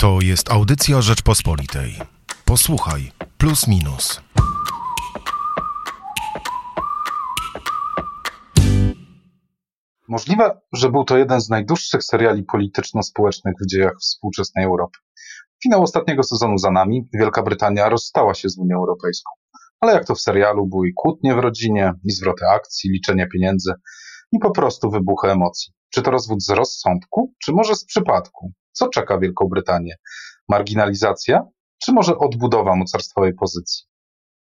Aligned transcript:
To 0.00 0.18
jest 0.20 0.50
audycja 0.50 1.00
Rzeczpospolitej. 1.00 1.94
Posłuchaj, 2.44 3.12
plus 3.38 3.68
minus. 3.68 4.20
Możliwe, 10.08 10.60
że 10.72 10.90
był 10.90 11.04
to 11.04 11.18
jeden 11.18 11.40
z 11.40 11.48
najdłuższych 11.48 12.04
seriali 12.04 12.42
polityczno-społecznych 12.42 13.54
w 13.62 13.70
dziejach 13.70 13.92
współczesnej 14.00 14.64
Europy. 14.64 14.98
Finał 15.62 15.82
ostatniego 15.82 16.22
sezonu 16.22 16.58
za 16.58 16.70
nami, 16.70 17.08
Wielka 17.14 17.42
Brytania 17.42 17.88
rozstała 17.88 18.34
się 18.34 18.48
z 18.48 18.58
Unią 18.58 18.76
Europejską. 18.76 19.30
Ale 19.80 19.92
jak 19.92 20.04
to 20.04 20.14
w 20.14 20.20
serialu, 20.20 20.66
były 20.66 20.88
kłótnie 20.96 21.34
w 21.34 21.38
rodzinie, 21.38 21.92
i 22.04 22.10
zwroty 22.10 22.46
akcji, 22.46 22.90
liczenia 22.90 23.26
pieniędzy, 23.32 23.72
i 24.32 24.38
po 24.38 24.50
prostu 24.50 24.90
wybuchy 24.90 25.30
emocji. 25.30 25.72
Czy 25.90 26.02
to 26.02 26.10
rozwód 26.10 26.42
z 26.42 26.50
rozsądku, 26.50 27.34
czy 27.44 27.52
może 27.52 27.74
z 27.74 27.84
przypadku? 27.84 28.52
Co 28.78 28.88
czeka 28.88 29.18
Wielką 29.18 29.48
Brytanię? 29.48 29.96
Marginalizacja, 30.48 31.42
czy 31.82 31.92
może 31.92 32.18
odbudowa 32.18 32.76
mocarstwowej 32.76 33.34
pozycji? 33.34 33.84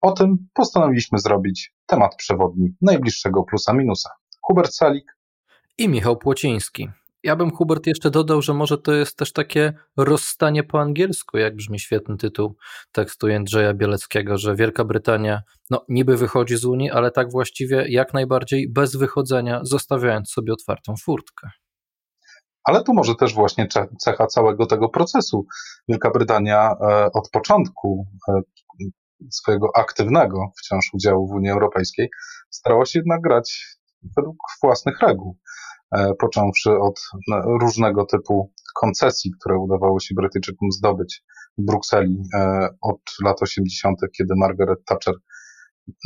O 0.02 0.12
tym 0.12 0.48
postanowiliśmy 0.54 1.20
zrobić 1.20 1.74
temat 1.86 2.16
przewodni 2.16 2.76
najbliższego 2.82 3.44
plusa 3.44 3.74
minusa. 3.74 4.10
Hubert 4.42 4.74
Salik 4.74 5.18
i 5.78 5.90
Michał 5.90 6.18
Płociński. 6.18 6.90
Ja 7.24 7.36
bym, 7.36 7.52
Hubert, 7.52 7.88
jeszcze 7.88 8.12
dodał, 8.12 8.42
że 8.42 8.54
może 8.54 8.78
to 8.78 8.94
jest 8.94 9.18
też 9.18 9.34
takie 9.34 9.74
rozstanie 9.98 10.64
po 10.64 10.82
angielsku, 10.82 11.38
jak 11.38 11.56
brzmi 11.56 11.80
świetny 11.80 12.18
tytuł 12.18 12.56
tekstu 12.92 13.28
Jędrzeja 13.28 13.74
Bieleckiego, 13.74 14.38
że 14.38 14.56
Wielka 14.56 14.86
Brytania 14.86 15.42
no, 15.70 15.86
niby 15.90 16.18
wychodzi 16.18 16.58
z 16.58 16.66
Unii, 16.66 16.92
ale 16.92 17.12
tak 17.12 17.32
właściwie 17.32 17.86
jak 17.90 18.14
najbardziej 18.14 18.70
bez 18.70 18.96
wychodzenia, 18.96 19.60
zostawiając 19.64 20.32
sobie 20.32 20.54
otwartą 20.54 20.96
furtkę. 21.04 21.50
Ale 22.64 22.84
to 22.84 22.94
może 22.94 23.16
też 23.16 23.34
właśnie 23.34 23.68
cecha 24.00 24.28
całego 24.28 24.66
tego 24.66 24.90
procesu. 24.90 25.46
Wielka 25.88 26.12
Brytania 26.12 26.72
e, 26.72 27.10
od 27.14 27.30
początku 27.30 28.08
e, 28.30 28.42
swojego 29.30 29.68
aktywnego 29.76 30.52
wciąż 30.58 30.90
udziału 30.94 31.28
w 31.28 31.32
Unii 31.32 31.50
Europejskiej 31.50 32.10
starała 32.50 32.86
się 32.86 33.00
jednak 33.00 33.22
grać 33.22 33.78
według 34.18 34.38
własnych 34.64 35.00
reguł. 35.00 35.38
E, 35.92 36.14
począwszy 36.20 36.72
od 36.72 37.02
różnego 37.62 38.06
typu 38.06 38.52
koncesji, 38.76 39.32
które 39.40 39.58
udawało 39.58 40.00
się 40.00 40.16
Brytyjczykom 40.16 40.72
zdobyć 40.72 41.24
w 41.58 41.66
Brukseli 41.66 42.24
od 42.82 43.02
lat 43.26 43.42
80., 43.42 44.00
kiedy 44.18 44.34
Margaret 44.38 44.86
Thatcher 44.86 45.16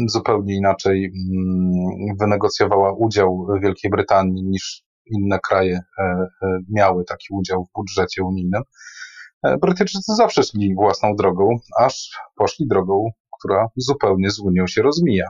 zupełnie 0.07 0.55
inaczej 0.55 1.05
mm, 1.05 2.17
wynegocjowała 2.19 2.93
udział 2.93 3.47
Wielkiej 3.61 3.91
Brytanii 3.91 4.43
niż 4.43 4.85
inne 5.05 5.39
kraje 5.39 5.79
e, 5.99 6.27
miały 6.69 7.05
taki 7.05 7.27
udział 7.31 7.65
w 7.65 7.73
budżecie 7.75 8.23
unijnym. 8.23 8.61
Brytyjczycy 9.61 10.15
zawsze 10.15 10.43
szli 10.43 10.75
własną 10.75 11.15
drogą, 11.15 11.57
aż 11.79 12.09
poszli 12.35 12.67
drogą, 12.67 13.09
która 13.39 13.67
zupełnie 13.75 14.29
z 14.29 14.39
Unią 14.39 14.67
się 14.67 14.81
rozmija. 14.81 15.25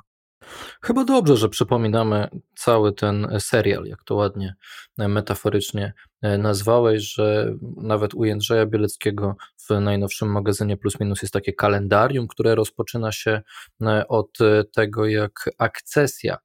Chyba 0.81 1.03
dobrze, 1.03 1.37
że 1.37 1.49
przypominamy 1.49 2.27
cały 2.55 2.93
ten 2.93 3.27
serial, 3.39 3.85
jak 3.85 4.03
to 4.03 4.15
ładnie 4.15 4.55
e, 4.97 5.07
metaforycznie 5.07 5.93
e, 6.21 6.37
nazwałeś, 6.37 7.13
że 7.13 7.53
nawet 7.77 8.13
u 8.13 8.25
Jędrzeja 8.25 8.65
Bieleckiego 8.65 9.35
w 9.69 9.79
najnowszym 9.81 10.31
magazynie 10.31 10.77
Plus 10.77 10.99
Minus 10.99 11.21
jest 11.21 11.33
takie 11.33 11.53
kalendarium, 11.53 12.27
które 12.27 12.55
rozpoczyna 12.55 13.11
się 13.11 13.41
e, 13.81 14.07
od 14.07 14.37
tego, 14.73 15.05
jak 15.05 15.49
akcesja 15.57 16.37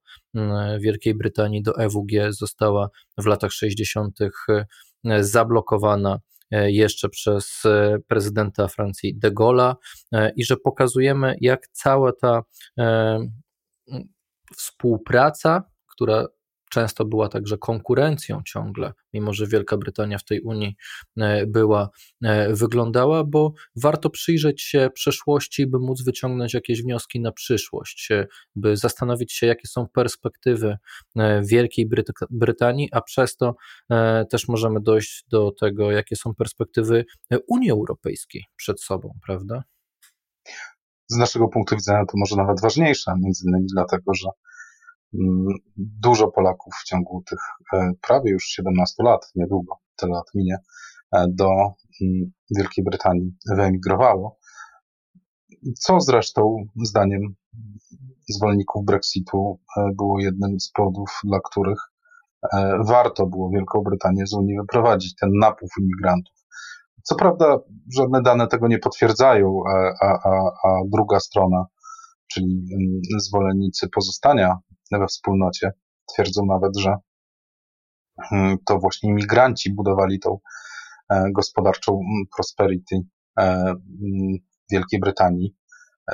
Wielkiej 0.81 1.15
Brytanii 1.15 1.63
do 1.63 1.79
EWG 1.79 2.33
została 2.33 2.89
w 3.19 3.27
latach 3.27 3.53
60. 3.53 4.19
zablokowana 5.21 6.19
jeszcze 6.51 7.09
przez 7.09 7.63
prezydenta 8.09 8.69
Francji 8.69 9.19
de 9.19 9.31
Gaulle'a 9.31 9.75
i 10.37 10.45
że 10.45 10.57
pokazujemy, 10.57 11.35
jak 11.41 11.69
cała 11.69 12.13
ta 12.13 12.43
współpraca, 14.57 15.63
która 15.87 16.27
często 16.71 17.05
była 17.05 17.29
także 17.29 17.59
konkurencją 17.59 18.41
ciągle, 18.47 18.93
mimo 19.13 19.33
że 19.33 19.47
Wielka 19.47 19.77
Brytania 19.77 20.19
w 20.19 20.25
tej 20.25 20.41
Unii 20.41 20.77
e, 21.17 21.47
była, 21.47 21.89
e, 22.25 22.55
wyglądała, 22.55 23.25
bo 23.25 23.53
warto 23.77 24.11
przyjrzeć 24.11 24.63
się 24.63 24.91
przeszłości, 24.95 25.67
by 25.67 25.79
móc 25.79 26.03
wyciągnąć 26.03 26.55
jakieś 26.55 26.83
wnioski 26.83 27.21
na 27.21 27.33
przyszłość, 27.33 28.09
by 28.55 28.77
zastanowić 28.77 29.33
się, 29.33 29.47
jakie 29.47 29.69
są 29.69 29.87
perspektywy 29.89 30.77
e, 31.17 31.43
Wielkiej 31.45 31.89
Bryt- 31.89 32.27
Brytanii, 32.31 32.89
a 32.93 33.01
przez 33.01 33.37
to 33.37 33.55
też 34.31 34.49
możemy 34.49 34.81
dojść 34.81 35.25
do 35.29 35.53
tego, 35.61 35.91
jakie 35.91 36.17
są 36.17 36.35
perspektywy 36.35 37.05
Unii 37.49 37.71
Europejskiej 37.71 38.45
przed 38.57 38.83
sobą, 38.83 39.19
prawda? 39.27 39.63
Z 41.11 41.17
naszego 41.17 41.49
punktu 41.49 41.77
widzenia 41.77 42.07
to 42.07 42.13
może 42.15 42.37
nawet 42.37 42.61
ważniejsze, 42.61 43.13
między 43.21 43.45
innymi 43.49 43.67
dlatego, 43.75 44.15
że 44.15 44.29
mm, 45.15 45.47
dużo 45.77 46.29
Polaków 46.29 46.75
w 46.75 46.85
ciągu 46.85 47.23
tych 47.31 47.39
e, 47.73 47.93
prawie 48.03 48.31
już 48.31 48.45
17 48.45 49.03
lat, 49.03 49.31
niedługo 49.35 49.75
te 49.97 50.07
lat 50.07 50.25
minie, 50.35 50.57
e, 51.13 51.27
do 51.29 51.49
mm, 52.03 52.33
Wielkiej 52.57 52.85
Brytanii 52.85 53.37
wyemigrowało, 53.57 54.39
co 55.79 56.01
zresztą 56.01 56.57
zdaniem 56.85 57.35
zwolenników 58.29 58.85
Brexitu 58.85 59.61
e, 59.77 59.91
było 59.97 60.21
jednym 60.21 60.61
z 60.61 60.71
powodów, 60.71 61.11
dla 61.25 61.39
których 61.51 61.79
warto 62.87 63.27
było 63.27 63.51
Wielką 63.51 63.81
Brytanię 63.81 64.27
z 64.27 64.35
Unii 64.35 64.57
wyprowadzić, 64.57 65.15
ten 65.15 65.31
napływ 65.33 65.71
imigrantów. 65.81 66.40
Co 67.03 67.15
prawda, 67.15 67.59
żadne 67.97 68.23
dane 68.23 68.47
tego 68.47 68.69
nie 68.69 68.79
potwierdzają, 68.79 69.63
a, 69.69 70.07
a, 70.07 70.31
a 70.65 70.81
druga 70.93 71.21
strona, 71.21 71.65
czyli 72.33 72.47
mm, 72.47 73.01
zwolennicy 73.21 73.89
pozostania 73.89 74.59
we 74.93 75.07
wspólnocie, 75.07 75.73
twierdzą 76.15 76.47
nawet, 76.47 76.79
że 76.79 76.95
mm, 78.33 78.59
to 78.67 78.79
właśnie 78.79 79.11
imigranci 79.11 79.75
budowali 79.75 80.21
tą 80.21 80.39
e, 81.11 81.25
gospodarczą 81.33 81.93
mm, 81.93 82.27
prosperity 82.37 82.97
e, 83.39 83.75
Wielkiej 84.71 85.01
Brytanii. 85.01 85.57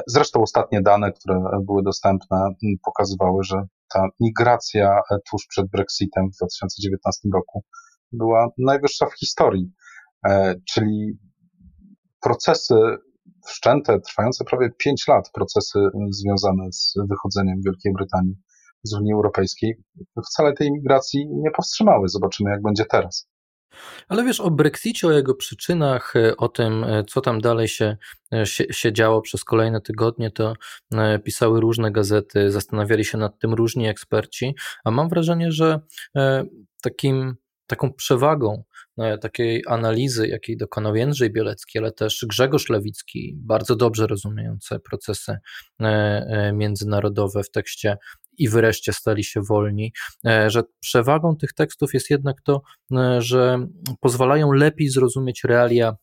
Zresztą 0.06 0.42
ostatnie 0.42 0.82
dane, 0.82 1.12
które 1.12 1.40
były 1.66 1.82
dostępne, 1.82 2.48
pokazywały, 2.84 3.44
że 3.44 3.66
ta 3.94 4.08
migracja 4.20 5.00
e, 5.10 5.16
tuż 5.30 5.46
przed 5.46 5.66
Brexitem 5.70 6.30
w 6.30 6.36
2019 6.36 7.28
roku 7.34 7.64
była 8.12 8.48
najwyższa 8.58 9.06
w 9.06 9.18
historii. 9.18 9.72
E, 10.28 10.54
czyli 10.72 11.18
procesy 12.20 12.74
wszczęte, 13.46 14.00
trwające 14.00 14.44
prawie 14.44 14.70
5 14.78 15.08
lat, 15.08 15.30
procesy 15.34 15.78
związane 16.10 16.72
z 16.72 16.94
wychodzeniem 17.10 17.60
Wielkiej 17.66 17.92
Brytanii 17.92 18.34
z 18.82 18.94
Unii 18.94 19.12
Europejskiej, 19.12 19.76
wcale 20.26 20.52
tej 20.52 20.72
migracji 20.72 21.26
nie 21.30 21.50
powstrzymały. 21.50 22.08
Zobaczymy, 22.08 22.50
jak 22.50 22.62
będzie 22.62 22.84
teraz. 22.84 23.28
Ale 24.08 24.24
wiesz, 24.24 24.40
o 24.40 24.50
Brexicie, 24.50 25.06
o 25.06 25.12
jego 25.12 25.34
przyczynach, 25.34 26.14
o 26.38 26.48
tym, 26.48 26.86
co 27.08 27.20
tam 27.20 27.40
dalej 27.40 27.68
się, 27.68 27.96
się, 28.44 28.64
się, 28.70 28.92
działo 28.92 29.20
przez 29.20 29.44
kolejne 29.44 29.80
tygodnie, 29.80 30.30
to 30.30 30.54
e, 30.94 31.18
pisały 31.18 31.60
różne 31.60 31.92
gazety, 31.92 32.50
zastanawiali 32.50 33.04
się 33.04 33.18
nad 33.18 33.38
tym 33.38 33.54
różni 33.54 33.88
eksperci, 33.88 34.54
a 34.84 34.90
mam 34.90 35.08
wrażenie, 35.08 35.52
że 35.52 35.80
e, 36.16 36.44
takim, 36.82 37.36
taką 37.66 37.92
przewagą 37.92 38.62
E, 38.62 38.75
takiej 39.20 39.62
analizy, 39.68 40.28
jakiej 40.28 40.56
dokonał 40.56 40.96
Jędrzej 40.96 41.32
Bielecki, 41.32 41.78
ale 41.78 41.92
też 41.92 42.26
Grzegorz 42.28 42.68
Lewicki, 42.68 43.34
bardzo 43.36 43.76
dobrze 43.76 44.06
rozumiejące 44.06 44.80
procesy 44.80 45.32
e, 45.80 45.86
e, 45.86 46.52
międzynarodowe 46.52 47.42
w 47.42 47.50
tekście 47.50 47.96
i 48.38 48.48
wreszcie 48.48 48.92
stali 48.92 49.24
się 49.24 49.40
wolni, 49.48 49.92
że 50.46 50.62
przewagą 50.80 51.36
tych 51.36 51.52
tekstów 51.52 51.94
jest 51.94 52.10
jednak 52.10 52.36
to, 52.42 52.62
że 53.18 53.66
pozwalają 54.00 54.52
lepiej 54.52 54.88
zrozumieć 54.88 55.44
realia 55.44 55.96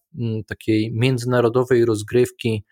takiej 0.48 0.92
międzynarodowej 0.94 1.86
rozgrywki 1.86 2.63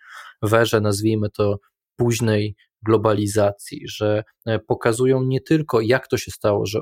w 0.42 0.54
erze, 0.54 0.80
nazwijmy 0.80 1.30
to, 1.30 1.58
późnej 1.96 2.56
globalizacji, 2.82 3.82
że 3.88 4.22
e, 4.46 4.58
pokazują 4.58 5.22
nie 5.22 5.40
tylko, 5.40 5.80
jak 5.80 6.08
to 6.08 6.16
się 6.16 6.30
stało, 6.30 6.66
że 6.66 6.80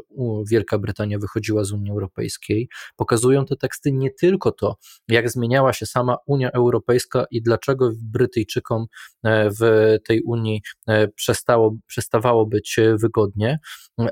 Wielka 0.50 0.78
Brytania 0.78 1.18
wychodziła 1.18 1.64
z 1.64 1.72
Unii 1.72 1.90
Europejskiej, 1.90 2.68
pokazują 2.96 3.44
te 3.44 3.56
teksty 3.56 3.92
nie 3.92 4.10
tylko 4.10 4.52
to, 4.52 4.76
jak 5.08 5.30
zmieniała 5.30 5.72
się 5.72 5.86
sama 5.86 6.16
Unia 6.26 6.50
Europejska 6.50 7.24
i 7.30 7.42
dlaczego 7.42 7.92
Brytyjczykom 8.02 8.86
e, 9.24 9.50
w 9.50 9.96
tej 10.04 10.22
Unii 10.22 10.62
e, 10.88 11.08
przestało, 11.08 11.76
przestawało 11.86 12.46
być 12.46 12.76
wygodnie, 12.94 13.58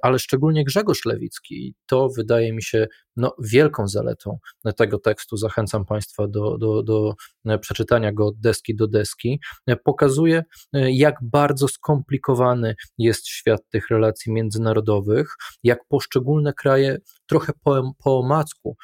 ale 0.02 0.18
szczególnie 0.18 0.64
Grzegorz 0.64 1.04
Lewicki. 1.04 1.74
To 1.86 2.08
wydaje 2.16 2.52
mi 2.52 2.62
się 2.62 2.86
no, 3.18 3.34
wielką 3.38 3.88
zaletą 3.88 4.38
tego 4.76 4.98
tekstu, 4.98 5.36
zachęcam 5.36 5.84
Państwa 5.84 6.28
do, 6.28 6.58
do, 6.58 6.82
do 6.82 7.14
przeczytania 7.60 8.12
go 8.12 8.26
od 8.26 8.40
deski 8.40 8.76
do 8.76 8.88
deski, 8.88 9.40
pokazuje, 9.84 10.42
jak 10.72 11.14
bardzo 11.22 11.68
skomplikowany 11.68 12.74
jest 12.98 13.28
świat 13.28 13.60
tych 13.70 13.88
relacji 13.90 14.32
międzynarodowych, 14.32 15.34
jak 15.62 15.78
poszczególne 15.88 16.52
kraje 16.52 16.98
trochę 17.26 17.52
po, 17.64 17.92
po 18.04 18.18
omacku, 18.18 18.76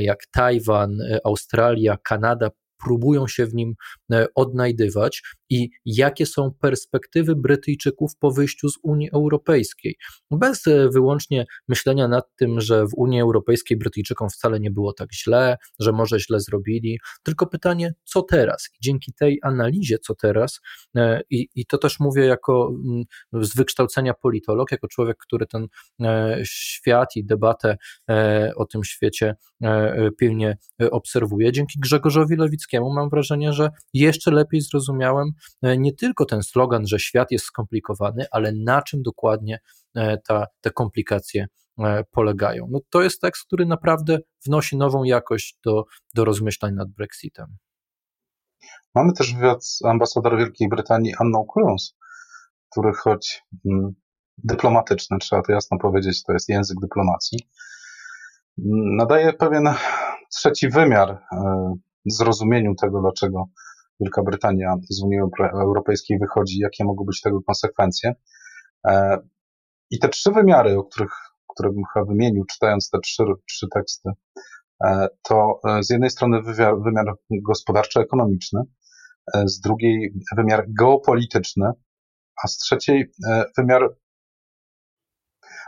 jak 0.00 0.18
Tajwan, 0.32 0.98
Australia, 1.24 1.96
Kanada, 2.04 2.50
próbują 2.84 3.26
się 3.26 3.46
w 3.46 3.54
nim 3.54 3.74
e, 4.12 4.26
odnajdywać 4.34 5.22
i 5.50 5.70
jakie 5.84 6.26
są 6.26 6.50
perspektywy 6.60 7.36
Brytyjczyków 7.36 8.16
po 8.18 8.30
wyjściu 8.30 8.68
z 8.68 8.78
Unii 8.82 9.10
Europejskiej. 9.12 9.96
Bez 10.30 10.66
e, 10.66 10.88
wyłącznie 10.88 11.46
myślenia 11.68 12.08
nad 12.08 12.24
tym, 12.36 12.60
że 12.60 12.86
w 12.86 12.94
Unii 12.96 13.20
Europejskiej 13.20 13.78
Brytyjczykom 13.78 14.30
wcale 14.30 14.60
nie 14.60 14.70
było 14.70 14.92
tak 14.92 15.12
źle, 15.14 15.56
że 15.78 15.92
może 15.92 16.20
źle 16.20 16.40
zrobili, 16.40 16.98
tylko 17.22 17.46
pytanie, 17.46 17.94
co 18.04 18.22
teraz? 18.22 18.68
I 18.74 18.76
dzięki 18.82 19.12
tej 19.12 19.38
analizie, 19.42 19.98
co 19.98 20.14
teraz, 20.14 20.60
e, 20.96 21.20
i, 21.30 21.48
i 21.54 21.66
to 21.66 21.78
też 21.78 22.00
mówię 22.00 22.24
jako 22.24 22.72
mm, 22.84 23.04
z 23.44 23.56
wykształcenia 23.56 24.14
politolog, 24.14 24.72
jako 24.72 24.88
człowiek, 24.88 25.16
który 25.16 25.46
ten 25.46 25.66
świat 26.44 27.16
i 27.16 27.24
debatę 27.24 27.76
o 28.56 28.64
tym 28.64 28.84
świecie 28.84 29.34
pilnie 30.18 30.56
obserwuje, 30.90 31.52
dzięki 31.52 31.80
Grzegorzowi 31.80 32.36
Lewickiemu, 32.36 32.71
mam 32.80 33.08
wrażenie, 33.08 33.52
że 33.52 33.70
jeszcze 33.94 34.30
lepiej 34.30 34.60
zrozumiałem 34.60 35.30
e, 35.62 35.78
nie 35.78 35.92
tylko 35.92 36.24
ten 36.24 36.42
slogan, 36.42 36.86
że 36.86 36.98
świat 36.98 37.30
jest 37.30 37.44
skomplikowany, 37.44 38.24
ale 38.30 38.52
na 38.52 38.82
czym 38.82 39.02
dokładnie 39.02 39.58
e, 39.94 40.18
ta, 40.18 40.46
te 40.60 40.70
komplikacje 40.70 41.46
e, 41.78 42.04
polegają. 42.10 42.66
No 42.70 42.80
to 42.90 43.02
jest 43.02 43.20
tekst, 43.20 43.46
który 43.46 43.66
naprawdę 43.66 44.18
wnosi 44.46 44.76
nową 44.76 45.04
jakość 45.04 45.58
do, 45.64 45.84
do 46.14 46.24
rozmyślań 46.24 46.74
nad 46.74 46.88
Brexitem. 46.90 47.56
Mamy 48.94 49.12
też 49.12 49.34
wywiad 49.34 49.66
z 49.66 49.84
ambasador 49.84 50.38
Wielkiej 50.38 50.68
Brytanii 50.68 51.14
Anną 51.18 51.44
Cruz, 51.52 51.96
który 52.70 52.92
choć 52.92 53.42
hmm, 53.62 53.94
dyplomatyczny, 54.38 55.18
trzeba 55.18 55.42
to 55.42 55.52
jasno 55.52 55.78
powiedzieć, 55.78 56.22
to 56.22 56.32
jest 56.32 56.48
język 56.48 56.76
dyplomacji, 56.80 57.38
nadaje 58.98 59.32
pewien 59.32 59.64
trzeci 60.30 60.68
wymiar 60.68 61.18
zrozumieniu 62.06 62.74
tego, 62.74 63.00
dlaczego 63.00 63.44
Wielka 64.00 64.22
Brytania 64.22 64.76
z 64.90 65.02
Unii 65.02 65.18
Europejskiej 65.52 66.18
wychodzi, 66.18 66.58
jakie 66.58 66.84
mogą 66.84 67.04
być 67.04 67.20
tego 67.20 67.42
konsekwencje. 67.42 68.14
E, 68.86 69.18
I 69.90 69.98
te 69.98 70.08
trzy 70.08 70.30
wymiary, 70.30 70.78
o 70.78 70.84
których, 70.84 71.12
które 71.48 71.70
bym 71.70 71.82
chyba 71.92 72.04
wymienił, 72.04 72.44
czytając 72.44 72.90
te 72.90 72.98
trzy, 72.98 73.24
trzy 73.48 73.66
teksty, 73.74 74.10
e, 74.84 75.08
to 75.22 75.60
e, 75.68 75.82
z 75.82 75.90
jednej 75.90 76.10
strony 76.10 76.42
wymiar, 76.42 76.74
wymiar 76.80 77.14
gospodarczo-ekonomiczny, 77.30 78.62
z 79.44 79.60
drugiej 79.60 80.14
wymiar 80.36 80.64
geopolityczny, 80.68 81.70
a 82.44 82.48
z 82.48 82.56
trzeciej 82.56 83.12
wymiar 83.56 83.88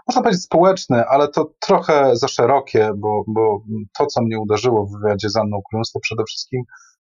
można 0.06 0.22
powiedzieć 0.22 0.42
społeczny, 0.42 1.04
ale 1.06 1.28
to 1.28 1.54
trochę 1.60 2.16
za 2.16 2.28
szerokie, 2.28 2.90
bo, 2.96 3.24
bo 3.28 3.64
to, 3.98 4.06
co 4.06 4.22
mnie 4.22 4.40
uderzyło 4.40 4.86
w 4.86 5.00
wywiadzie 5.00 5.30
z 5.30 5.36
Anną 5.36 5.60
Kluns, 5.70 5.92
to 5.92 6.00
przede 6.00 6.24
wszystkim 6.24 6.62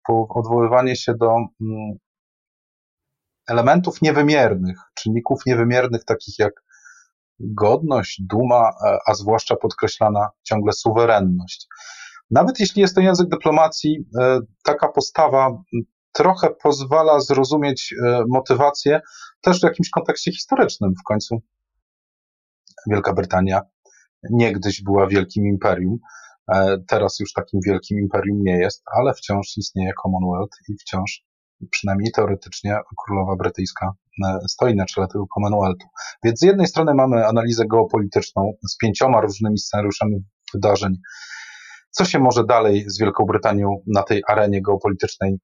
odwoływanie 0.08 0.96
się 0.96 1.14
do 1.14 1.30
mm, 1.30 1.98
elementów 3.48 4.02
niewymiernych, 4.02 4.76
czynników 4.94 5.46
niewymiernych, 5.46 6.04
takich 6.04 6.38
jak 6.38 6.52
godność, 7.40 8.22
duma, 8.22 8.70
a 9.06 9.14
zwłaszcza 9.14 9.56
podkreślana 9.56 10.28
ciągle 10.42 10.72
suwerenność. 10.72 11.66
Nawet 12.30 12.60
jeśli 12.60 12.82
jest 12.82 12.94
to 12.94 13.00
język 13.00 13.28
dyplomacji, 13.28 14.04
e, 14.20 14.40
taka 14.64 14.88
postawa 14.88 15.62
trochę 16.12 16.50
pozwala 16.62 17.20
zrozumieć 17.20 17.94
e, 18.06 18.24
motywację 18.28 19.00
też 19.40 19.60
w 19.60 19.64
jakimś 19.64 19.90
kontekście 19.90 20.32
historycznym. 20.32 20.94
W 21.00 21.02
końcu 21.02 21.42
Wielka 22.90 23.12
Brytania 23.12 23.60
niegdyś 24.30 24.82
była 24.82 25.06
wielkim 25.06 25.46
imperium. 25.46 25.98
E, 26.52 26.76
teraz 26.88 27.20
już 27.20 27.32
takim 27.32 27.60
wielkim 27.66 27.98
imperium 27.98 28.42
nie 28.42 28.58
jest, 28.58 28.82
ale 28.96 29.14
wciąż 29.14 29.56
istnieje 29.56 29.92
Commonwealth 30.02 30.56
i 30.68 30.74
wciąż, 30.80 31.24
przynajmniej 31.70 32.12
teoretycznie, 32.12 32.78
królowa 33.04 33.36
brytyjska 33.36 33.92
e, 34.26 34.38
stoi 34.48 34.76
na 34.76 34.84
czele 34.86 35.06
tego 35.08 35.24
Commonwealthu. 35.34 35.88
Więc 36.24 36.38
z 36.38 36.42
jednej 36.42 36.66
strony 36.66 36.94
mamy 36.94 37.26
analizę 37.26 37.64
geopolityczną 37.66 38.52
z 38.68 38.76
pięcioma 38.76 39.20
różnymi 39.20 39.58
scenariuszami 39.58 40.24
wydarzeń, 40.54 40.96
co 41.90 42.04
się 42.04 42.18
może 42.18 42.44
dalej 42.44 42.84
z 42.86 43.00
Wielką 43.00 43.24
Brytanią 43.24 43.82
na 43.86 44.02
tej 44.02 44.22
arenie 44.28 44.62
geopolitycznej, 44.62 45.38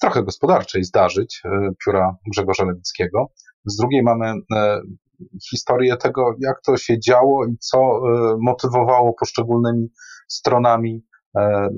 trochę 0.00 0.22
gospodarczej 0.22 0.84
zdarzyć, 0.84 1.42
e, 1.44 1.70
pióra 1.84 2.16
Grzegorza 2.32 2.64
Lewickiego. 2.64 3.26
Z 3.64 3.76
drugiej 3.76 4.02
mamy 4.02 4.34
historię 5.50 5.96
tego, 5.96 6.34
jak 6.38 6.62
to 6.62 6.76
się 6.76 7.00
działo 7.00 7.46
i 7.46 7.58
co 7.58 7.78
e, 7.78 8.36
motywowało 8.40 9.14
poszczególnymi 9.20 9.88
stronami 10.28 11.04
e, 11.36 11.68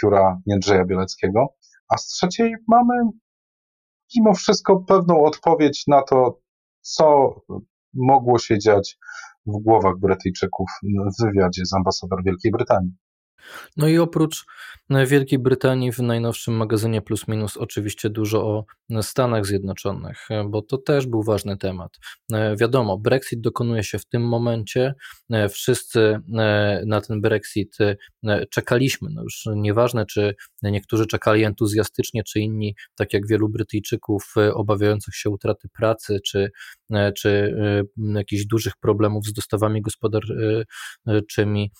pióra 0.00 0.38
Jędrzeja 0.46 0.84
Bieleckiego. 0.84 1.46
A 1.88 1.96
z 1.96 2.06
trzeciej 2.06 2.54
mamy 2.68 2.94
mimo 4.16 4.34
wszystko 4.34 4.80
pewną 4.88 5.24
odpowiedź 5.24 5.84
na 5.86 6.02
to, 6.02 6.40
co 6.80 7.34
mogło 7.94 8.38
się 8.38 8.58
dziać 8.58 8.98
w 9.46 9.62
głowach 9.62 9.98
Brytyjczyków 9.98 10.70
w 10.82 11.24
wywiadzie 11.24 11.66
z 11.66 11.74
ambasador 11.74 12.24
Wielkiej 12.24 12.52
Brytanii. 12.52 12.92
No 13.76 13.88
i 13.88 13.98
oprócz 13.98 14.44
e, 14.90 15.06
Wielkiej 15.06 15.38
Brytanii 15.38 15.92
w 15.92 15.98
najnowszym 15.98 16.54
magazynie 16.54 17.02
Plus 17.02 17.28
Minus 17.28 17.56
oczywiście 17.56 18.10
dużo 18.10 18.42
o 18.46 18.64
Stanach 19.02 19.46
Zjednoczonych, 19.46 20.26
e, 20.30 20.44
bo 20.44 20.62
to 20.62 20.78
też 20.78 21.06
był 21.06 21.22
ważny 21.22 21.56
temat. 21.56 21.98
E, 22.32 22.56
wiadomo, 22.56 22.98
Brexit 22.98 23.40
dokonuje 23.40 23.84
się 23.84 23.98
w 23.98 24.06
tym 24.06 24.22
momencie. 24.22 24.94
Wszyscy 25.50 26.20
na 26.86 27.00
ten 27.00 27.20
Brexit 27.20 27.76
czekaliśmy. 28.50 29.08
No 29.14 29.22
już 29.22 29.44
nieważne, 29.56 30.06
czy 30.06 30.34
niektórzy 30.62 31.06
czekali 31.06 31.44
entuzjastycznie, 31.44 32.22
czy 32.24 32.40
inni, 32.40 32.74
tak 32.94 33.12
jak 33.12 33.26
wielu 33.26 33.48
Brytyjczyków, 33.48 34.34
obawiających 34.54 35.14
się 35.14 35.30
utraty 35.30 35.68
pracy, 35.68 36.18
czy, 36.26 36.50
czy 37.16 37.54
jakichś 38.14 38.46
dużych 38.46 38.76
problemów 38.76 39.26
z 39.26 39.32
dostawami 39.32 39.82
gospodarczymi, 39.82 41.70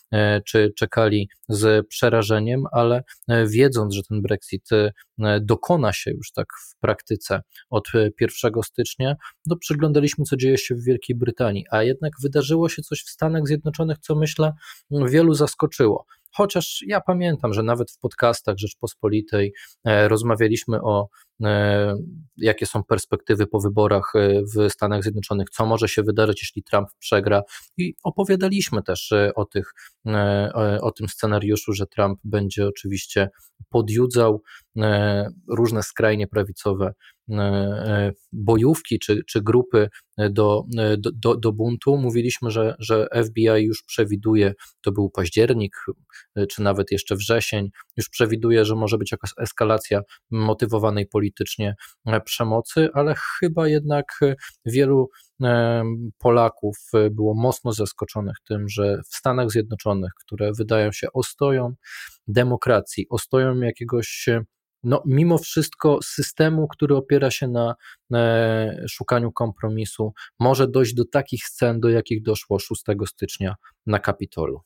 czy 0.46 0.72
czekali 0.76 1.28
z 1.48 1.86
przerażeniem, 1.88 2.62
ale 2.72 3.02
e, 3.28 3.46
wiedząc, 3.46 3.94
że 3.94 4.02
ten 4.08 4.22
Brexit 4.22 4.72
e, 4.72 4.92
dokona 5.40 5.92
się 5.92 6.10
już 6.10 6.32
tak 6.32 6.46
w 6.70 6.76
praktyce 6.80 7.42
od 7.70 7.84
1 7.94 8.52
e, 8.58 8.62
stycznia, 8.62 9.16
no 9.46 9.56
przyglądaliśmy, 9.56 10.24
co 10.24 10.36
dzieje 10.36 10.58
się 10.58 10.74
w 10.74 10.84
Wielkiej 10.84 11.16
Brytanii, 11.16 11.64
a 11.70 11.82
jednak 11.82 12.12
wydarzyło 12.22 12.68
się 12.68 12.82
coś 12.82 13.02
w 13.02 13.10
Stanach 13.10 13.46
Zjednoczonych, 13.46 13.98
co 13.98 14.14
myślę 14.14 14.52
wielu 14.90 15.34
zaskoczyło. 15.34 16.06
Chociaż 16.32 16.84
ja 16.86 17.00
pamiętam, 17.00 17.52
że 17.52 17.62
nawet 17.62 17.90
w 17.90 17.98
podcastach 17.98 18.58
Rzeczpospolitej 18.58 19.52
rozmawialiśmy 19.84 20.82
o 20.82 21.08
E, 21.29 21.29
jakie 22.36 22.66
są 22.66 22.84
perspektywy 22.84 23.46
po 23.46 23.60
wyborach 23.60 24.12
e, 24.14 24.42
w 24.42 24.72
Stanach 24.72 25.02
Zjednoczonych, 25.02 25.50
co 25.50 25.66
może 25.66 25.88
się 25.88 26.02
wydarzyć, 26.02 26.42
jeśli 26.42 26.62
Trump 26.62 26.88
przegra. 26.98 27.42
I 27.76 27.94
opowiadaliśmy 28.04 28.82
też 28.82 29.12
e, 29.12 29.34
o, 29.34 29.44
tych, 29.44 29.72
o 30.80 30.90
tym 30.90 31.08
scenariuszu, 31.08 31.72
że 31.72 31.86
Trump 31.86 32.20
będzie 32.24 32.66
oczywiście 32.66 33.28
podjudzał 33.68 34.42
różne 35.48 35.82
skrajnie 35.82 36.26
prawicowe 36.26 36.92
bojówki 38.32 38.98
czy, 38.98 39.20
czy 39.28 39.42
grupy 39.42 39.88
do, 40.30 40.64
do, 40.98 41.36
do 41.36 41.52
buntu. 41.52 41.96
Mówiliśmy, 41.96 42.50
że, 42.50 42.74
że 42.78 43.06
FBI 43.24 43.62
już 43.64 43.82
przewiduje, 43.82 44.54
to 44.82 44.92
był 44.92 45.10
październik, 45.10 45.76
czy 46.50 46.62
nawet 46.62 46.90
jeszcze 46.90 47.16
wrzesień, 47.16 47.70
już 47.96 48.08
przewiduje, 48.08 48.64
że 48.64 48.76
może 48.76 48.98
być 48.98 49.12
jakaś 49.12 49.30
eskalacja 49.38 50.00
motywowanej 50.30 51.06
politycznie 51.06 51.74
e, 52.06 52.20
przemocy, 52.20 52.88
ale 52.94 53.14
chyba 53.38 53.68
jednak 53.68 54.06
e, 54.22 54.34
wielu 54.66 55.08
e, 55.42 55.84
Polaków 56.18 56.76
było 57.10 57.34
mocno 57.34 57.72
zaskoczonych 57.72 58.36
tym, 58.48 58.68
że 58.68 59.00
w 59.10 59.16
Stanach 59.16 59.50
Zjednoczonych, 59.50 60.10
które 60.20 60.52
wydają 60.52 60.92
się 60.92 61.06
ostoją 61.12 61.74
demokracji, 62.28 63.06
ostoją 63.10 63.60
jakiegoś 63.60 64.28
no, 64.82 65.02
mimo 65.06 65.38
wszystko 65.38 65.98
systemu, 66.04 66.68
który 66.68 66.96
opiera 66.96 67.30
się 67.30 67.48
na 67.48 67.74
szukaniu 68.88 69.32
kompromisu, 69.32 70.12
może 70.40 70.68
dojść 70.68 70.94
do 70.94 71.04
takich 71.04 71.44
scen, 71.44 71.80
do 71.80 71.88
jakich 71.88 72.22
doszło 72.22 72.58
6 72.58 72.82
stycznia 73.06 73.54
na 73.86 73.98
Kapitolu. 73.98 74.60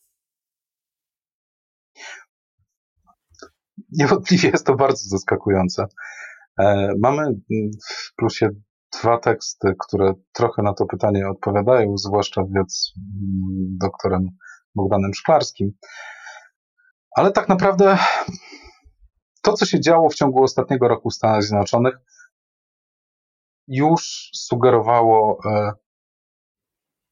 Niewątpliwie 3.92 4.48
jest 4.48 4.66
to 4.66 4.74
bardzo 4.74 5.08
zaskakujące. 5.08 5.86
E, 6.58 6.92
mamy 7.02 7.22
w 7.90 8.14
plusie 8.16 8.48
dwa 9.00 9.18
teksty, 9.18 9.74
które 9.78 10.12
trochę 10.32 10.62
na 10.62 10.74
to 10.74 10.86
pytanie 10.86 11.28
odpowiadają, 11.28 11.98
zwłaszcza 11.98 12.42
wywiad 12.42 12.72
z 12.72 12.92
doktorem 13.80 14.28
Bogdanem 14.74 15.14
Szklarskim. 15.14 15.72
Ale 17.16 17.32
tak 17.32 17.48
naprawdę 17.48 17.98
to, 19.44 19.52
co 19.52 19.66
się 19.66 19.80
działo 19.80 20.08
w 20.10 20.14
ciągu 20.14 20.42
ostatniego 20.42 20.88
roku 20.88 21.10
w 21.10 21.14
Stanach 21.14 21.42
Zjednoczonych, 21.42 21.94
już 23.68 24.30
sugerowało 24.34 25.38
e, 25.46 25.72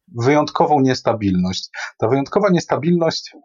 wyjątkową 0.09 0.81
niestabilność. 0.81 1.71
Ta 1.99 2.09
wyjątkowa 2.09 2.51
niestabilność 2.51 3.37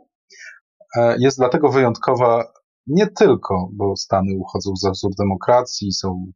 e, 0.96 1.15
jest 1.20 1.38
dlatego 1.38 1.70
wyjątkowa 1.70 2.44
nie 2.88 3.08
tylko, 3.08 3.70
bo 3.74 3.96
Stany 3.96 4.36
uchodzą 4.38 4.75
za 4.75 4.91
wzór 4.91 5.12
demokracji, 5.20 5.91
są 5.91 6.32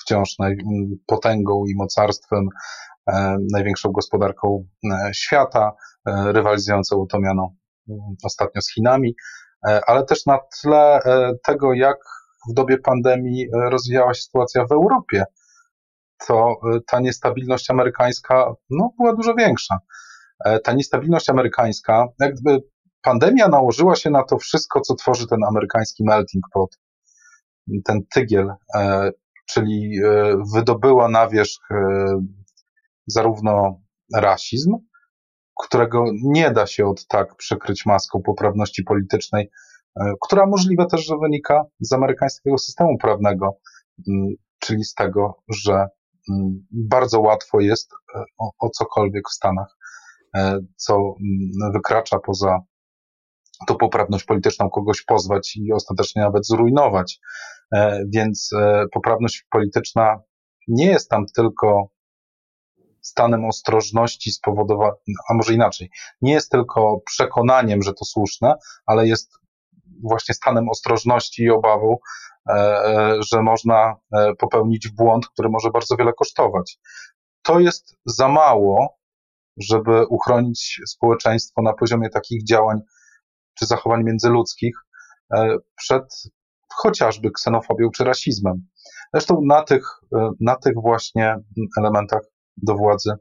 wciąż 0.00 0.36
potęgą 1.06 1.64
i 1.66 1.74
mocarstwem, 1.76 2.48
e, 3.06 3.36
największą 3.52 3.92
gospodarką 3.92 4.66
świata, 5.14 5.72
rywalizującą 6.06 7.06
to 7.06 7.20
miano 7.20 7.54
ostatnio 8.24 8.62
z 8.62 8.72
Chinami, 8.72 9.14
ale 9.86 10.04
też 10.04 10.26
na 10.26 10.38
tle 10.60 11.00
tego, 11.46 11.72
jak 11.72 11.96
w 12.50 12.54
dobie 12.54 12.78
pandemii 12.78 13.46
rozwijała 13.70 14.14
się 14.14 14.22
sytuacja 14.22 14.66
w 14.66 14.72
Europie 14.72 15.24
to 16.26 16.54
ta 16.86 17.00
niestabilność 17.00 17.70
amerykańska 17.70 18.54
no, 18.70 18.90
była 18.98 19.14
dużo 19.14 19.34
większa. 19.34 19.78
E, 20.44 20.60
ta 20.60 20.72
niestabilność 20.72 21.28
amerykańska, 21.28 22.06
jakby 22.20 22.62
pandemia 23.02 23.48
nałożyła 23.48 23.96
się 23.96 24.10
na 24.10 24.22
to 24.22 24.38
wszystko, 24.38 24.80
co 24.80 24.94
tworzy 24.94 25.26
ten 25.26 25.44
amerykański 25.44 26.04
melting 26.04 26.44
pot, 26.52 26.78
ten 27.84 28.00
tygiel, 28.14 28.54
e, 28.74 29.10
czyli 29.46 29.98
e, 30.04 30.36
wydobyła 30.54 31.08
na 31.08 31.28
wierzch 31.28 31.68
zarówno 33.06 33.80
rasizm, 34.14 34.76
którego 35.62 36.04
nie 36.22 36.50
da 36.50 36.66
się 36.66 36.86
od 36.86 37.06
tak 37.06 37.36
przykryć 37.36 37.86
maską 37.86 38.22
poprawności 38.22 38.82
politycznej, 38.82 39.50
która 40.22 40.46
możliwe 40.46 40.86
też, 40.86 41.06
że 41.06 41.14
wynika 41.22 41.64
z 41.80 41.92
amerykańskiego 41.92 42.58
systemu 42.58 42.98
prawnego, 42.98 43.58
czyli 44.60 44.84
z 44.84 44.94
tego, 44.94 45.42
że 45.48 45.88
Mm, 46.30 46.66
bardzo 46.70 47.20
łatwo 47.20 47.60
jest 47.60 47.92
e, 48.14 48.24
o, 48.38 48.50
o 48.58 48.70
cokolwiek 48.70 49.28
w 49.28 49.32
Stanach, 49.32 49.76
e, 50.36 50.58
co 50.76 50.94
mm, 50.94 51.72
wykracza 51.72 52.18
poza 52.18 52.58
tą 53.66 53.76
poprawność 53.76 54.24
polityczną, 54.24 54.70
kogoś 54.70 55.02
pozwać 55.02 55.56
i 55.56 55.72
ostatecznie 55.72 56.22
nawet 56.22 56.46
zrujnować. 56.46 57.20
E, 57.74 58.04
więc 58.14 58.50
poprawność 58.92 59.46
polityczna 59.50 60.20
nie 60.68 60.86
jest 60.86 61.10
tam 61.10 61.26
tylko 61.26 61.88
stanem 63.04 63.44
ostrożności 63.44 64.32
spowodowanym, 64.32 64.96
a 65.30 65.34
może 65.34 65.54
inaczej, 65.54 65.90
nie 66.22 66.32
jest 66.32 66.50
tylko 66.50 67.00
przekonaniem, 67.06 67.82
że 67.82 67.92
to 67.92 68.04
słuszne, 68.04 68.54
ale 68.86 69.06
jest 69.06 69.38
właśnie 70.02 70.34
stanem 70.34 70.68
ostrożności 70.68 71.42
i 71.42 71.50
obawą, 71.50 71.96
E, 72.48 72.52
e, 72.52 73.22
że 73.32 73.42
można 73.42 73.96
e, 74.12 74.34
popełnić 74.34 74.88
błąd, 74.88 75.28
który 75.28 75.48
może 75.48 75.70
bardzo 75.70 75.96
wiele 75.96 76.12
kosztować. 76.12 76.78
To 77.42 77.60
jest 77.60 77.96
za 78.06 78.28
mało, 78.28 78.98
żeby 79.56 80.06
uchronić 80.06 80.80
społeczeństwo 80.86 81.62
na 81.62 81.72
poziomie 81.72 82.10
takich 82.10 82.44
działań 82.44 82.80
czy 83.58 83.66
zachowań 83.66 84.04
międzyludzkich 84.04 84.76
przed 85.76 86.04
chociażby 86.74 87.30
ksenofobią 87.30 87.90
czy 87.90 88.04
rasizmem. 88.04 88.66
Zresztą 89.14 89.40
na 89.46 89.62
tych, 89.62 90.00
na 90.40 90.56
tych 90.56 90.74
właśnie 90.74 91.36
elementach 91.78 92.22
do 92.56 92.74
władzy, 92.74 93.12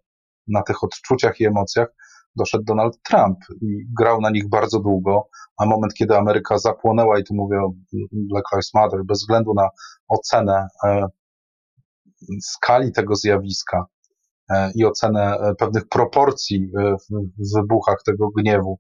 na 0.48 0.64
tych 0.64 0.84
odczuciach 0.84 1.40
i 1.40 1.46
emocjach 1.46 1.88
doszedł 2.36 2.64
Donald 2.64 3.02
Trump 3.04 3.40
i 3.62 3.86
grał 4.00 4.22
na 4.22 4.30
nich 4.30 4.50
bardzo 4.50 4.80
długo, 4.80 5.28
a 5.58 5.66
moment, 5.66 5.94
kiedy 5.94 6.18
Ameryka 6.18 6.58
zapłonęła, 6.58 7.20
i 7.20 7.24
tu 7.24 7.36
mówię 7.36 7.58
o 7.62 7.74
Black 8.12 8.52
Lives 8.52 8.74
Matter, 8.74 9.00
bez 9.06 9.20
względu 9.20 9.54
na 9.54 9.70
ocenę 10.08 10.68
e, 10.84 11.08
skali 12.42 12.92
tego 12.92 13.16
zjawiska 13.16 13.86
e, 14.50 14.72
i 14.76 14.86
ocenę 14.86 15.38
e, 15.38 15.56
pewnych 15.56 15.88
proporcji 15.90 16.72
w 17.40 17.56
wybuchach 17.56 17.98
tego 18.06 18.30
gniewu, 18.30 18.80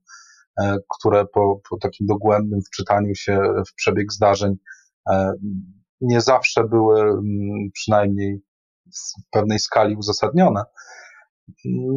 które 0.98 1.26
po, 1.26 1.62
po 1.70 1.78
takim 1.78 2.08
dogłębnym 2.08 2.60
wczytaniu 2.62 3.16
się 3.16 3.40
w 3.70 3.76
przebieg 3.76 4.14
zdarzeń 4.14 4.56
nie 6.02 6.22
zawsze 6.22 6.64
były 6.64 7.22
przynajmniej 7.74 8.42
w 8.86 9.30
pewnej 9.32 9.60
skali 9.60 9.96
uzasadnione, 9.96 10.63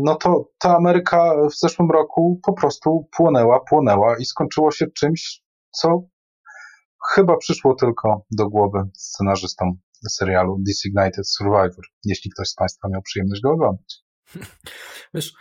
no 0.04 0.14
to 0.14 0.50
ta 0.58 0.76
Ameryka 0.76 1.34
w 1.50 1.58
zeszłym 1.58 1.90
roku 1.90 2.40
po 2.42 2.52
prostu 2.52 3.08
płonęła, 3.16 3.60
płonęła 3.60 4.18
i 4.18 4.24
skończyło 4.24 4.70
się 4.70 4.86
czymś, 4.86 5.42
co 5.70 6.02
chyba 7.14 7.36
przyszło 7.36 7.74
tylko 7.74 8.26
do 8.30 8.48
głowy 8.48 8.82
scenarzystom 8.94 9.72
serialu 10.10 10.58
Designated 10.58 11.28
Survivor, 11.28 11.84
jeśli 12.04 12.30
ktoś 12.30 12.48
z 12.48 12.54
Państwa 12.54 12.88
miał 12.88 13.02
przyjemność 13.02 13.42
go 13.42 13.50
oglądać. 13.50 14.04
Wiesz, 15.14 15.32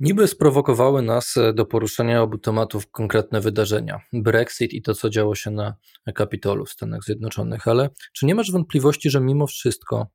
niby 0.00 0.28
sprowokowały 0.28 1.02
nas 1.02 1.34
do 1.54 1.66
poruszenia 1.66 2.22
obu 2.22 2.38
tematów 2.38 2.90
konkretne 2.90 3.40
wydarzenia. 3.40 4.00
Brexit 4.12 4.72
i 4.72 4.82
to, 4.82 4.94
co 4.94 5.10
działo 5.10 5.34
się 5.34 5.50
na 5.50 5.76
Kapitolu 6.14 6.66
w 6.66 6.70
Stanach 6.70 7.02
Zjednoczonych, 7.02 7.68
ale 7.68 7.90
czy 8.12 8.26
nie 8.26 8.34
masz 8.34 8.52
wątpliwości, 8.52 9.10
że 9.10 9.20
mimo 9.20 9.46
wszystko 9.46 10.06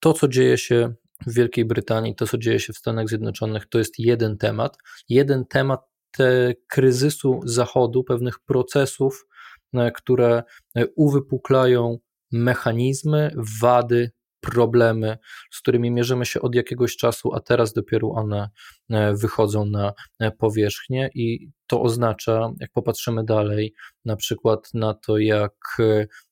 to, 0.00 0.12
co 0.12 0.28
dzieje 0.28 0.58
się 0.58 0.94
w 1.26 1.34
Wielkiej 1.34 1.64
Brytanii, 1.64 2.14
to 2.14 2.26
co 2.26 2.38
dzieje 2.38 2.60
się 2.60 2.72
w 2.72 2.76
Stanach 2.76 3.08
Zjednoczonych, 3.08 3.66
to 3.68 3.78
jest 3.78 3.98
jeden 3.98 4.38
temat. 4.38 4.78
Jeden 5.08 5.46
temat 5.46 5.80
te 6.10 6.54
kryzysu 6.68 7.40
Zachodu, 7.44 8.04
pewnych 8.04 8.38
procesów, 8.38 9.26
e, 9.74 9.92
które 9.92 10.42
e, 10.76 10.86
uwypuklają 10.96 11.98
mechanizmy, 12.32 13.30
wady, 13.60 14.10
problemy, 14.40 15.18
z 15.50 15.60
którymi 15.60 15.90
mierzymy 15.90 16.26
się 16.26 16.40
od 16.40 16.54
jakiegoś 16.54 16.96
czasu, 16.96 17.34
a 17.34 17.40
teraz 17.40 17.72
dopiero 17.72 18.08
one 18.10 18.50
e, 18.90 19.14
wychodzą 19.14 19.64
na 19.64 19.92
powierzchnię 20.38 21.10
i 21.14 21.50
to 21.66 21.82
oznacza, 21.82 22.50
jak 22.60 22.72
popatrzymy 22.72 23.24
dalej, 23.24 23.74
na 24.04 24.16
przykład 24.16 24.74
na 24.74 24.94
to, 24.94 25.18
jak 25.18 25.54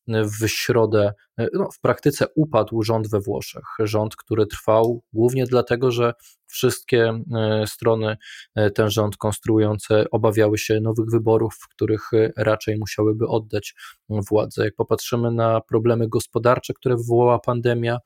w 0.08 0.48
środę, 0.48 1.12
no, 1.52 1.68
w 1.72 1.80
praktyce 1.80 2.26
upadł 2.34 2.82
rząd 2.82 3.10
we 3.10 3.20
Włoszech. 3.20 3.64
Rząd, 3.78 4.16
który 4.16 4.46
trwał 4.46 5.02
głównie 5.12 5.46
dlatego, 5.46 5.90
że 5.90 6.12
wszystkie 6.46 7.20
e, 7.34 7.66
strony 7.66 8.16
e, 8.54 8.70
ten 8.70 8.90
rząd 8.90 9.16
konstruujące 9.16 10.04
obawiały 10.10 10.58
się 10.58 10.80
nowych 10.80 11.06
wyborów, 11.10 11.54
w 11.54 11.68
których 11.68 12.12
e, 12.12 12.32
raczej 12.36 12.78
musiałyby 12.78 13.26
oddać 13.26 13.74
władzę. 14.08 14.64
Jak 14.64 14.74
popatrzymy 14.74 15.30
na 15.30 15.60
problemy 15.60 16.08
gospodarcze, 16.08 16.74
które 16.74 16.96
wywołała 16.96 17.38
pandemia, 17.38 17.98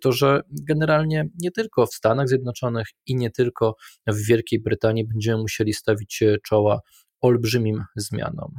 to 0.00 0.12
że 0.12 0.42
generalnie 0.68 1.28
nie 1.38 1.50
tylko 1.50 1.86
w 1.86 1.94
Stanach 1.94 2.28
Zjednoczonych 2.28 2.88
i 3.06 3.16
nie 3.16 3.30
tylko 3.30 3.74
w 4.06 4.26
Wielkiej 4.26 4.60
Brytanii 4.60 5.06
będziemy 5.06 5.42
musieli 5.42 5.72
stawić 5.72 6.22
czoła 6.44 6.80
olbrzymim 7.20 7.84
zmianom 7.96 8.54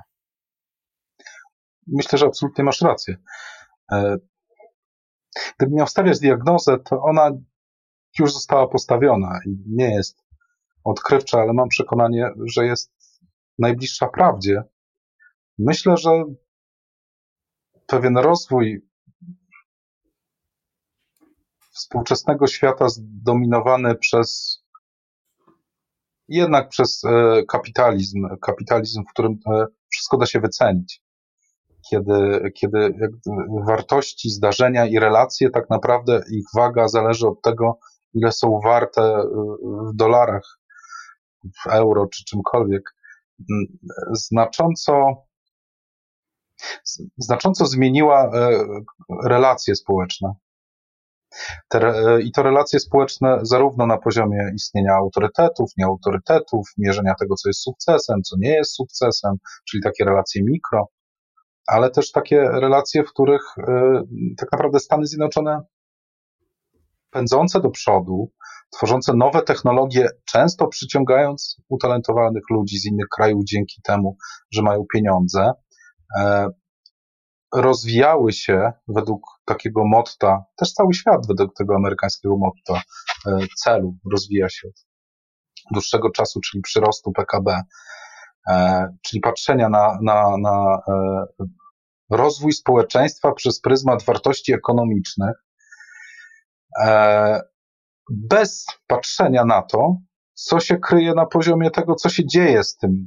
myślę, 1.88 2.20
że 2.20 2.26
absolutnie 2.26 2.64
masz 2.64 2.82
rację. 2.82 3.18
E, 3.92 4.18
gdybym 5.58 5.76
miał 5.76 5.88
stawiać 5.88 6.20
diagnozę, 6.20 6.78
to 6.80 7.02
ona 7.02 7.32
już 8.20 8.34
została 8.34 8.68
postawiona 8.68 9.40
i 9.46 9.64
nie 9.68 9.94
jest 9.96 10.24
odkrywcza, 10.84 11.40
ale 11.40 11.54
mam 11.54 11.70
przekonanie, 11.70 12.32
że 12.46 12.66
jest 12.66 12.92
najbliższa 13.60 14.08
prawdzie. 14.08 14.64
Myślę, 15.58 15.98
że 15.98 16.24
pewien 17.88 18.18
rozwój 18.18 18.88
współczesnego 21.72 22.48
świata 22.48 22.90
zdominowany 22.90 23.96
przez 23.96 24.62
jednak 26.28 26.70
przez 26.70 27.04
e, 27.04 27.44
kapitalizm, 27.48 28.28
kapitalizm, 28.42 29.04
w 29.04 29.12
którym 29.12 29.40
e, 29.54 29.66
wszystko 29.90 30.18
da 30.18 30.26
się 30.26 30.40
wycenić 30.40 31.01
kiedy, 31.90 32.52
kiedy 32.56 32.94
wartości, 33.68 34.30
zdarzenia 34.30 34.86
i 34.86 35.00
relacje, 35.00 35.50
tak 35.50 35.70
naprawdę 35.70 36.22
ich 36.32 36.46
waga 36.56 36.88
zależy 36.88 37.28
od 37.28 37.42
tego, 37.42 37.80
ile 38.14 38.32
są 38.32 38.60
warte 38.64 39.02
y, 39.02 39.24
w 39.94 39.96
dolarach, 39.96 40.60
w 41.44 41.68
euro 41.68 42.08
czy 42.08 42.26
czymkolwiek, 42.26 42.96
mm, 43.52 43.78
znacząco, 44.12 45.26
znacząco 47.18 47.66
zmieniła 47.66 48.32
e, 48.34 48.64
relacje 49.24 49.76
społeczne. 49.76 50.34
Te, 51.70 51.80
I 52.22 52.32
to 52.32 52.44
relacje 52.44 52.80
społeczne 52.80 53.40
zarówno 53.42 53.88
na 53.88 53.98
poziomie 53.98 54.52
istnienia 54.56 54.94
autorytetów, 54.94 55.70
nieautorytetów, 55.78 56.68
mierzenia 56.78 57.16
tego, 57.20 57.36
co 57.36 57.50
jest 57.50 57.62
sukcesem, 57.62 58.22
co 58.24 58.36
nie 58.40 58.50
jest 58.50 58.76
sukcesem, 58.76 59.36
czyli 59.70 59.84
takie 59.84 60.06
relacje 60.06 60.44
mikro, 60.44 60.88
ale 61.68 61.92
też 61.92 62.12
takie 62.12 62.42
relacje, 62.42 63.04
w 63.04 63.10
których 63.10 63.42
y, 63.58 63.64
tak 64.38 64.52
naprawdę 64.52 64.80
Stany 64.80 65.06
Zjednoczone 65.06 65.62
pędzące 67.12 67.62
do 67.62 67.70
przodu 67.70 68.32
tworzące 68.72 69.14
nowe 69.14 69.42
technologie, 69.42 70.08
często 70.26 70.68
przyciągając 70.68 71.58
utalentowanych 71.70 72.44
ludzi 72.50 72.80
z 72.80 72.86
innych 72.86 73.08
krajów 73.16 73.44
dzięki 73.46 73.82
temu, 73.82 74.18
że 74.52 74.62
mają 74.62 74.86
pieniądze, 74.94 75.52
e, 76.20 76.48
rozwijały 77.54 78.34
się 78.34 78.72
według 78.88 79.22
takiego 79.46 79.86
motta, 79.86 80.46
też 80.56 80.74
cały 80.74 80.94
świat 80.94 81.28
według 81.28 81.54
tego 81.56 81.76
amerykańskiego 81.76 82.36
motta, 82.38 82.82
e, 83.28 83.38
celu 83.58 83.98
rozwija 84.12 84.50
się 84.50 84.68
od 84.68 84.74
dłuższego 85.72 86.10
czasu, 86.10 86.40
czyli 86.42 86.62
przyrostu 86.62 87.12
PKB, 87.12 87.62
czyli 89.02 89.22
patrzenia 89.22 89.70
na, 89.70 89.98
na, 90.02 90.38
na 90.38 90.78
rozwój 92.12 92.54
społeczeństwa 92.54 93.32
przez 93.32 93.62
pryzmat 93.62 94.04
wartości 94.04 94.54
ekonomicznych, 94.54 95.36
bez 98.10 98.66
patrzenia 98.88 99.46
na 99.46 99.62
to, 99.62 99.98
co 100.34 100.60
się 100.60 100.78
kryje 100.78 101.14
na 101.14 101.26
poziomie 101.26 101.72
tego, 101.72 101.96
co 101.96 102.10
się 102.10 102.26
dzieje 102.26 102.64
z, 102.64 102.78
tym, 102.78 103.06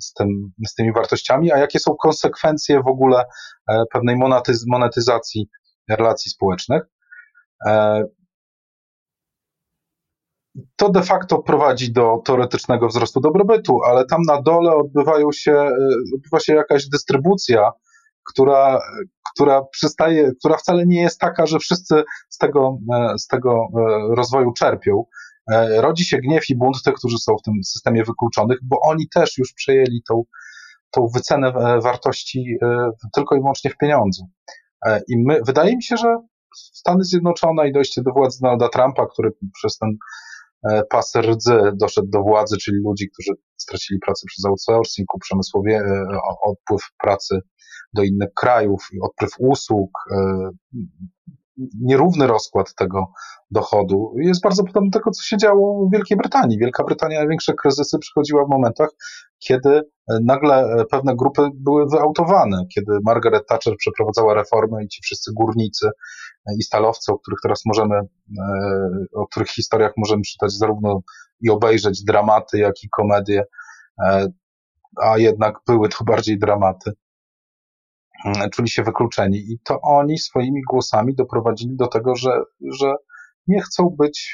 z, 0.00 0.12
tym, 0.12 0.52
z 0.68 0.74
tymi 0.74 0.92
wartościami, 0.92 1.52
a 1.52 1.58
jakie 1.58 1.78
są 1.78 1.94
konsekwencje 1.94 2.82
w 2.82 2.86
ogóle 2.86 3.24
e, 3.68 3.82
pewnej 3.92 4.16
monetyz 4.16 4.66
monetyzacji 4.66 5.48
relacji 5.88 6.30
społecznych. 6.30 6.82
E, 10.56 10.60
to 10.76 10.88
de 10.88 11.02
facto 11.02 11.38
prowadzi 11.38 11.92
do 11.92 12.22
teoretycznego 12.24 12.88
wzrostu 12.88 13.20
dobrobytu, 13.20 13.78
ale 13.84 14.06
tam 14.06 14.22
na 14.22 14.42
dole 14.42 14.76
odbywają 14.76 15.32
się, 15.32 15.52
e, 15.52 15.76
odbywa 16.14 16.40
się 16.40 16.54
jakaś 16.54 16.88
dystrybucja, 16.88 17.70
która, 18.32 18.80
która 19.34 19.62
przystaje, 19.62 20.32
która 20.38 20.56
wcale 20.56 20.86
nie 20.86 21.00
jest 21.02 21.20
taka, 21.20 21.46
że 21.46 21.58
wszyscy 21.58 22.04
z 22.28 22.38
tego, 22.38 22.78
z 23.18 23.26
tego 23.26 23.66
rozwoju 24.16 24.52
czerpią. 24.52 25.04
E, 25.52 25.80
rodzi 25.80 26.04
się 26.04 26.18
gniew 26.18 26.50
i 26.50 26.56
bunt 26.56 26.82
tych, 26.82 26.94
którzy 26.94 27.18
są 27.18 27.36
w 27.36 27.42
tym 27.42 27.54
systemie 27.64 28.04
wykluczonych, 28.04 28.58
bo 28.62 28.76
oni 28.82 29.08
też 29.08 29.38
już 29.38 29.52
przejęli 29.52 30.02
tą, 30.08 30.22
tą 30.90 31.08
wycenę 31.14 31.48
e, 31.48 31.80
wartości 31.80 32.58
e, 32.62 32.90
tylko 33.14 33.36
i 33.36 33.38
wyłącznie 33.38 33.70
w 33.70 33.76
pieniądzu. 33.76 34.24
I 35.08 35.18
my, 35.26 35.40
wydaje 35.46 35.76
mi 35.76 35.82
się, 35.82 35.96
że 35.96 36.16
Stany 36.54 37.04
Zjednoczone 37.04 37.68
i 37.68 37.72
dojście 37.72 38.02
do 38.02 38.12
władzy 38.12 38.38
Donalda 38.42 38.68
Trumpa, 38.68 39.06
który 39.06 39.30
przez 39.52 39.78
ten 39.78 39.96
pas 40.90 41.12
rdzy 41.16 41.58
doszedł 41.74 42.08
do 42.08 42.22
władzy, 42.22 42.56
czyli 42.56 42.76
ludzi, 42.84 43.08
którzy 43.12 43.32
stracili 43.56 44.00
pracę 44.00 44.26
przez 44.26 44.44
outsourcing, 44.44 45.08
przemysłowie, 45.20 45.82
odpływ 46.42 46.82
pracy 47.02 47.40
do 47.94 48.02
innych 48.02 48.28
krajów, 48.34 48.88
odpływ 49.02 49.30
usług, 49.38 49.90
nierówny 51.80 52.26
rozkład 52.26 52.74
tego 52.74 53.06
dochodu 53.50 54.12
jest 54.16 54.42
bardzo 54.42 54.64
podobny 54.64 54.90
do 54.90 54.98
tego, 54.98 55.10
co 55.10 55.22
się 55.22 55.36
działo 55.36 55.86
w 55.88 55.92
Wielkiej 55.92 56.16
Brytanii. 56.16 56.58
Wielka 56.58 56.84
Brytania 56.84 57.18
największe 57.18 57.54
kryzysy 57.54 57.98
przychodziła 57.98 58.44
w 58.44 58.48
momentach, 58.48 58.88
kiedy 59.48 59.70
e, 59.70 59.82
nagle 60.24 60.56
e, 60.56 60.84
pewne 60.90 61.16
grupy 61.16 61.48
były 61.54 61.86
wyautowane, 61.88 62.64
kiedy 62.74 62.98
Margaret 63.04 63.46
Thatcher 63.46 63.74
przeprowadzała 63.78 64.34
reformy 64.34 64.84
i 64.84 64.88
ci 64.88 65.02
wszyscy 65.02 65.30
górnicy 65.34 65.86
e, 65.86 66.54
i 66.58 66.62
stalowcy, 66.62 67.12
o 67.12 67.18
których 67.18 67.38
teraz 67.42 67.62
możemy, 67.66 68.00
o 69.14 69.26
których 69.26 69.48
historiach 69.48 69.92
możemy 69.96 70.22
czytać 70.22 70.52
zarówno 70.52 71.00
i 71.40 71.50
obejrzeć 71.50 72.04
dramaty, 72.04 72.58
jak 72.58 72.74
i 72.84 72.88
komedie, 72.88 73.44
a 75.02 75.18
jednak 75.18 75.54
były 75.66 75.88
to 75.88 76.04
bardziej 76.04 76.38
dramaty 76.38 76.92
czuli 78.52 78.70
się 78.70 78.82
wykluczeni. 78.82 79.38
I 79.38 79.58
to 79.64 79.80
oni 79.82 80.18
swoimi 80.18 80.62
głosami 80.70 81.14
doprowadzili 81.14 81.76
do 81.76 81.86
tego, 81.86 82.16
że, 82.16 82.30
że 82.80 82.94
nie 83.46 83.62
chcą 83.62 83.96
być 83.98 84.32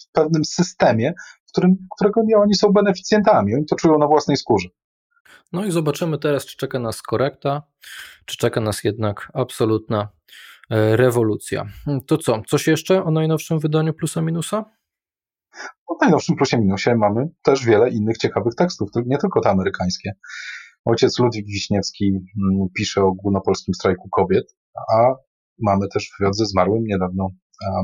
w 0.00 0.12
pewnym 0.12 0.44
systemie, 0.44 1.12
którym, 1.52 1.76
którego 1.96 2.20
nie 2.24 2.36
oni 2.36 2.54
są 2.54 2.68
beneficjentami. 2.68 3.54
Oni 3.54 3.64
to 3.66 3.76
czują 3.76 3.98
na 3.98 4.06
własnej 4.06 4.36
skórze. 4.36 4.68
No 5.52 5.64
i 5.64 5.70
zobaczymy 5.70 6.18
teraz, 6.18 6.46
czy 6.46 6.56
czeka 6.56 6.78
nas 6.78 7.02
korekta, 7.02 7.62
czy 8.24 8.36
czeka 8.36 8.60
nas 8.60 8.84
jednak 8.84 9.30
absolutna 9.34 10.08
e, 10.70 10.96
rewolucja. 10.96 11.66
To 12.06 12.18
co? 12.18 12.42
Coś 12.46 12.66
jeszcze 12.66 13.04
o 13.04 13.10
najnowszym 13.10 13.58
wydaniu 13.58 13.94
Plusa 13.94 14.22
Minusa? 14.22 14.64
O 15.86 15.96
najnowszym 16.00 16.36
Plusie 16.36 16.58
Minusie 16.58 16.94
mamy 16.96 17.28
też 17.42 17.64
wiele 17.64 17.90
innych 17.90 18.18
ciekawych 18.18 18.54
tekstów, 18.54 18.90
nie 19.06 19.18
tylko 19.18 19.40
te 19.40 19.50
amerykańskie. 19.50 20.12
Ojciec 20.84 21.18
Ludwik 21.18 21.46
Wiśniewski 21.46 22.08
mm, 22.08 22.68
pisze 22.76 23.02
o 23.02 23.06
ogólnopolskim 23.06 23.74
strajku 23.74 24.08
kobiet, 24.08 24.56
a 24.92 25.14
mamy 25.58 25.88
też 25.88 26.10
wywiad 26.20 26.36
ze 26.36 26.46
zmarłym 26.46 26.84
niedawno 26.84 27.28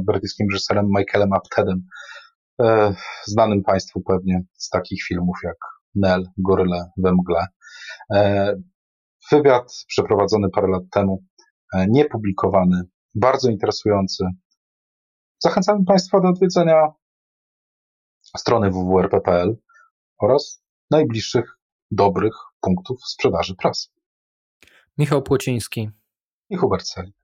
brytyjskim 0.06 0.46
reżyserem 0.52 0.86
Michaelem 0.98 1.32
Aptedem, 1.32 1.82
znanym 3.24 3.62
Państwu 3.62 4.00
pewnie 4.00 4.42
z 4.52 4.68
takich 4.68 5.02
filmów 5.08 5.36
jak 5.44 5.56
Nell, 5.94 6.24
Goryle 6.38 6.90
we 6.96 7.12
mgle. 7.12 7.46
E, 8.14 8.54
wywiad 9.30 9.72
przeprowadzony 9.88 10.50
parę 10.50 10.68
lat 10.68 10.82
temu, 10.90 11.24
e, 11.74 11.86
niepublikowany, 11.88 12.82
bardzo 13.14 13.50
interesujący. 13.50 14.24
Zachęcamy 15.38 15.84
Państwa 15.84 16.20
do 16.20 16.28
odwiedzenia 16.28 16.82
strony 18.36 18.70
www.rp.pl 18.70 19.56
oraz 20.18 20.62
najbliższych 20.90 21.58
dobrych 21.90 22.34
punktów 22.60 22.98
sprzedaży 23.06 23.54
prasy. 23.56 23.88
Michał 24.98 25.22
Płociński 25.22 25.90
i 26.50 26.56
Hubert 26.56 26.84
Celik. 26.84 27.23